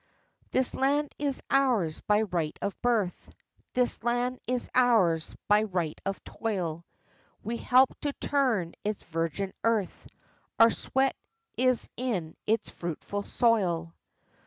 This 0.49 0.73
land 0.73 1.13
is 1.19 1.43
ours 1.51 1.99
by 2.01 2.23
right 2.23 2.57
of 2.63 2.81
birth, 2.81 3.29
This 3.73 4.03
land 4.03 4.39
is 4.47 4.67
ours 4.73 5.35
by 5.47 5.61
right 5.61 6.01
of 6.07 6.23
toil; 6.23 6.87
We 7.43 7.57
helped 7.57 8.01
to 8.01 8.13
turn 8.13 8.73
its 8.83 9.03
virgin 9.03 9.53
earth, 9.63 10.07
Our 10.57 10.71
sweat 10.71 11.15
is 11.55 11.87
in 11.97 12.35
its 12.47 12.71
fruitful 12.71 13.21
soil. 13.21 13.93